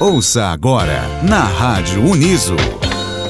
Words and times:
Ouça 0.00 0.44
agora 0.44 1.02
na 1.28 1.42
Rádio 1.42 2.00
Uniso. 2.08 2.54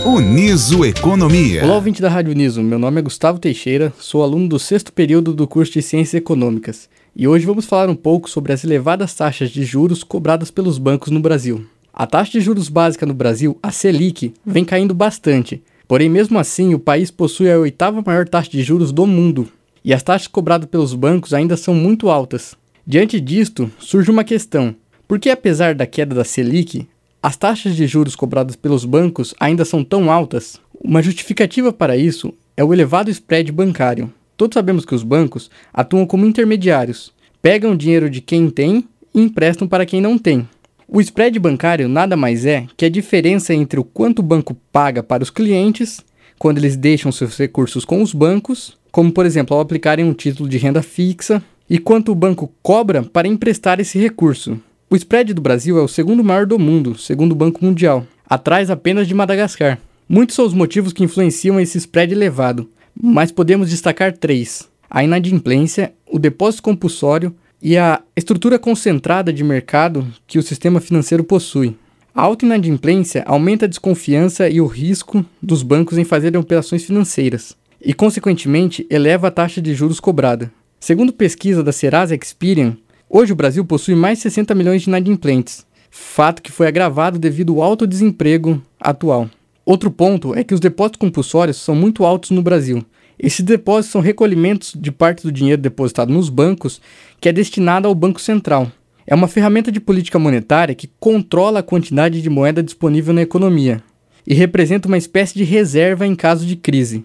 Uniso 0.05 0.85
Economia. 0.85 1.65
Olá, 1.65 1.77
ouvinte 1.77 2.03
da 2.03 2.11
Rádio 2.11 2.33
Uniso. 2.33 2.63
Meu 2.63 2.79
nome 2.79 2.99
é 2.99 3.03
Gustavo 3.03 3.39
Teixeira, 3.39 3.91
sou 3.99 4.23
aluno 4.23 4.47
do 4.47 4.59
sexto 4.59 4.93
período 4.93 5.33
do 5.33 5.49
curso 5.49 5.73
de 5.73 5.81
Ciências 5.81 6.13
Econômicas. 6.13 6.87
E 7.17 7.27
hoje 7.27 7.47
vamos 7.47 7.65
falar 7.65 7.89
um 7.89 7.95
pouco 7.95 8.29
sobre 8.29 8.53
as 8.53 8.65
elevadas 8.65 9.15
taxas 9.15 9.49
de 9.49 9.65
juros 9.65 10.05
cobradas 10.05 10.51
pelos 10.51 10.77
bancos 10.77 11.11
no 11.11 11.21
Brasil. 11.21 11.65
A 11.91 12.07
taxa 12.07 12.33
de 12.33 12.41
juros 12.43 12.69
básica 12.69 13.07
no 13.07 13.15
Brasil, 13.15 13.59
a 13.63 13.73
Selic, 13.73 14.35
vem 14.45 14.63
caindo 14.63 14.93
bastante. 14.93 15.63
Porém, 15.89 16.11
mesmo 16.11 16.39
assim, 16.39 16.75
o 16.75 16.79
país 16.79 17.11
possui 17.11 17.51
a 17.51 17.59
oitava 17.59 18.03
maior 18.05 18.29
taxa 18.29 18.51
de 18.51 18.63
juros 18.63 18.93
do 18.93 19.07
mundo. 19.07 19.49
E 19.83 19.95
as 19.95 20.03
taxas 20.03 20.29
cobradas 20.29 20.69
pelos 20.69 20.93
bancos 20.93 21.33
ainda 21.33 21.57
são 21.57 21.73
muito 21.73 22.11
altas. 22.11 22.55
Diante 22.87 23.19
disto, 23.19 23.71
surge 23.79 24.11
uma 24.11 24.23
questão: 24.23 24.77
por 25.09 25.19
que, 25.19 25.31
apesar 25.31 25.75
da 25.75 25.87
queda 25.87 26.15
da 26.15 26.23
Selic, 26.23 26.87
as 27.23 27.35
taxas 27.35 27.75
de 27.75 27.87
juros 27.87 28.15
cobradas 28.15 28.57
pelos 28.57 28.85
bancos 28.85 29.35
ainda 29.41 29.65
são 29.65 29.83
tão 29.83 30.13
altas? 30.13 30.61
Uma 30.85 31.03
justificativa 31.03 31.73
para 31.73 31.97
isso 31.97 32.35
é 32.55 32.63
o 32.63 32.75
elevado 32.75 33.11
spread 33.11 33.51
bancário. 33.51 34.13
Todos 34.37 34.53
sabemos 34.53 34.85
que 34.85 34.95
os 34.95 35.03
bancos 35.03 35.51
atuam 35.73 36.05
como 36.05 36.27
intermediários, 36.27 37.11
pegam 37.41 37.75
dinheiro 37.75 38.11
de 38.11 38.21
quem 38.21 38.51
tem 38.51 38.85
e 39.15 39.23
emprestam 39.23 39.67
para 39.67 39.87
quem 39.87 39.99
não 39.99 40.19
tem. 40.19 40.47
O 40.87 41.01
spread 41.01 41.39
bancário 41.39 41.89
nada 41.89 42.15
mais 42.15 42.45
é 42.45 42.67
que 42.77 42.85
a 42.85 42.91
diferença 42.91 43.55
entre 43.55 43.81
o 43.81 43.85
quanto 43.85 44.19
o 44.19 44.23
banco 44.23 44.55
paga 44.71 45.03
para 45.03 45.23
os 45.23 45.31
clientes 45.31 46.05
quando 46.39 46.59
eles 46.59 46.77
deixam 46.77 47.11
seus 47.11 47.37
recursos 47.39 47.83
com 47.83 48.03
os 48.03 48.13
bancos, 48.13 48.77
como 48.93 49.11
por 49.11 49.25
exemplo 49.25 49.57
ao 49.57 49.63
aplicarem 49.63 50.05
um 50.05 50.13
título 50.13 50.49
de 50.49 50.59
renda 50.59 50.83
fixa, 50.83 51.43
e 51.69 51.79
quanto 51.79 52.13
o 52.13 52.15
banco 52.15 52.53
cobra 52.63 53.03
para 53.03 53.27
emprestar 53.27 53.81
esse 53.81 53.99
recurso. 53.99 54.61
O 54.91 54.97
spread 54.97 55.35
do 55.35 55.43
Brasil 55.43 55.79
é 55.79 55.83
o 55.83 55.89
segundo 55.89 56.25
maior 56.25 56.47
do 56.47 56.59
mundo, 56.59 56.97
segundo 56.97 57.33
o 57.33 57.35
Banco 57.35 57.63
Mundial, 57.63 58.07
atrás 58.27 58.71
apenas 58.71 59.07
de 59.07 59.15
Madagascar. 59.15 59.79
Muitos 60.09 60.35
são 60.35 60.47
os 60.47 60.55
motivos 60.55 60.95
que 60.95 61.05
influenciam 61.05 61.61
esse 61.61 61.77
spread 61.77 62.15
elevado, 62.15 62.71
mas 62.99 63.31
podemos 63.31 63.69
destacar 63.69 64.17
três: 64.17 64.67
a 64.89 65.05
inadimplência, 65.05 65.93
o 66.11 66.19
depósito 66.19 66.63
compulsório 66.63 67.35
e 67.61 67.77
a 67.77 68.01
estrutura 68.17 68.59
concentrada 68.59 69.31
de 69.31 69.45
mercado 69.45 70.09
que 70.27 70.39
o 70.39 70.43
sistema 70.43 70.81
financeiro 70.81 71.23
possui. 71.23 71.77
A 72.15 72.23
alta 72.23 72.47
inadimplência 72.47 73.23
aumenta 73.27 73.67
a 73.67 73.69
desconfiança 73.69 74.49
e 74.49 74.59
o 74.59 74.67
risco 74.67 75.23
dos 75.43 75.63
bancos 75.63 75.99
em 75.99 76.05
fazerem 76.05 76.41
operações 76.41 76.83
financeiras 76.83 77.55
e, 77.79 77.93
consequentemente, 77.93 78.87
eleva 78.89 79.29
a 79.29 79.31
taxa 79.31 79.61
de 79.61 79.75
juros 79.75 80.01
cobrada. 80.01 80.51
Segundo 80.81 81.13
pesquisa 81.13 81.63
da 81.63 81.73
Serasa 81.73 82.15
Experian, 82.15 82.77
Hoje 83.11 83.33
o 83.33 83.37
Brasil 83.37 83.65
possui 83.65 83.95
mais 83.95 84.19
de 84.19 84.25
60 84.25 84.55
milhões 84.55 84.83
de 84.83 84.89
inadimplentes, 84.89 85.65
fato 85.91 86.43
que 86.43 86.53
foi 86.53 86.67
agravado 86.67 87.19
devido 87.19 87.55
ao 87.55 87.63
alto 87.63 87.87
desemprego 87.87 88.63
atual. 88.79 89.31
Outro 89.65 89.91
ponto 89.91 90.35
é 90.35 90.45
que 90.45 90.53
os 90.53 90.61
depósitos 90.61 90.99
compulsórios 90.99 91.57
são 91.57 91.75
muito 91.75 92.05
altos 92.05 92.31
no 92.31 92.43
Brasil. 92.43 92.85
Esses 93.19 93.41
depósitos 93.41 93.93
são 93.93 94.03
recolhimentos 94.03 94.75
de 94.77 94.93
parte 94.93 95.23
do 95.23 95.33
dinheiro 95.33 95.63
depositado 95.63 96.13
nos 96.13 96.29
bancos 96.29 96.83
que 97.19 97.31
é 97.31 97.33
destinado 97.33 97.89
ao 97.89 97.95
Banco 97.95 98.21
Central. 98.21 98.71
É 99.07 99.15
uma 99.15 99.27
ferramenta 99.27 99.73
de 99.73 99.81
política 99.81 100.19
monetária 100.19 100.75
que 100.75 100.91
controla 101.01 101.61
a 101.61 101.63
quantidade 101.63 102.21
de 102.21 102.29
moeda 102.29 102.63
disponível 102.63 103.15
na 103.15 103.23
economia 103.23 103.83
e 104.27 104.35
representa 104.35 104.87
uma 104.87 104.99
espécie 104.99 105.33
de 105.33 105.45
reserva 105.45 106.07
em 106.07 106.15
caso 106.15 106.45
de 106.45 106.57
crise, 106.57 107.03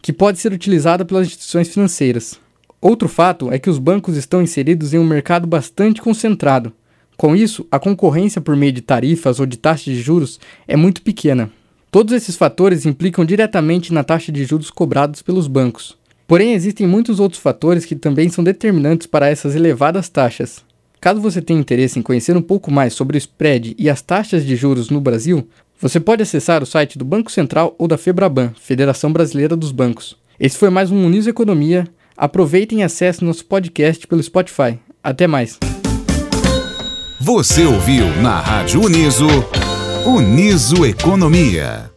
que 0.00 0.12
pode 0.12 0.38
ser 0.38 0.52
utilizada 0.52 1.04
pelas 1.04 1.26
instituições 1.26 1.66
financeiras. 1.66 2.40
Outro 2.82 3.08
fato 3.08 3.52
é 3.52 3.60
que 3.60 3.70
os 3.70 3.78
bancos 3.78 4.16
estão 4.16 4.42
inseridos 4.42 4.92
em 4.92 4.98
um 4.98 5.06
mercado 5.06 5.46
bastante 5.46 6.02
concentrado. 6.02 6.72
Com 7.16 7.36
isso, 7.36 7.64
a 7.70 7.78
concorrência 7.78 8.40
por 8.40 8.56
meio 8.56 8.72
de 8.72 8.80
tarifas 8.80 9.38
ou 9.38 9.46
de 9.46 9.56
taxas 9.56 9.94
de 9.94 10.02
juros 10.02 10.40
é 10.66 10.76
muito 10.76 11.00
pequena. 11.00 11.48
Todos 11.92 12.12
esses 12.12 12.34
fatores 12.34 12.84
implicam 12.84 13.24
diretamente 13.24 13.92
na 13.92 14.02
taxa 14.02 14.32
de 14.32 14.44
juros 14.44 14.68
cobrados 14.68 15.22
pelos 15.22 15.46
bancos. 15.46 15.96
Porém, 16.26 16.54
existem 16.54 16.84
muitos 16.84 17.20
outros 17.20 17.40
fatores 17.40 17.84
que 17.84 17.94
também 17.94 18.28
são 18.28 18.42
determinantes 18.42 19.06
para 19.06 19.28
essas 19.28 19.54
elevadas 19.54 20.08
taxas. 20.08 20.64
Caso 21.00 21.20
você 21.20 21.40
tenha 21.40 21.60
interesse 21.60 22.00
em 22.00 22.02
conhecer 22.02 22.36
um 22.36 22.42
pouco 22.42 22.68
mais 22.68 22.94
sobre 22.94 23.16
o 23.16 23.18
spread 23.18 23.76
e 23.78 23.88
as 23.88 24.02
taxas 24.02 24.44
de 24.44 24.56
juros 24.56 24.90
no 24.90 25.00
Brasil, 25.00 25.46
você 25.78 26.00
pode 26.00 26.22
acessar 26.22 26.64
o 26.64 26.66
site 26.66 26.98
do 26.98 27.04
Banco 27.04 27.30
Central 27.30 27.76
ou 27.78 27.86
da 27.86 27.96
Febraban, 27.96 28.52
Federação 28.60 29.12
Brasileira 29.12 29.54
dos 29.54 29.70
Bancos. 29.70 30.16
Esse 30.40 30.58
foi 30.58 30.70
mais 30.70 30.90
um 30.90 31.06
Uniso 31.06 31.30
Economia. 31.30 31.86
Aproveitem 32.22 32.78
e 32.78 32.82
acessem 32.84 33.26
nosso 33.26 33.44
podcast 33.44 34.06
pelo 34.06 34.22
Spotify. 34.22 34.78
Até 35.02 35.26
mais. 35.26 35.58
Você 37.20 37.64
ouviu 37.66 38.06
na 38.22 38.38
Rádio 38.38 38.80
Uniso 38.80 39.26
Uniso 40.06 40.86
Economia. 40.86 41.91